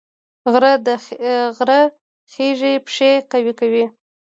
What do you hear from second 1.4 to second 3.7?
غره خیژي پښې قوي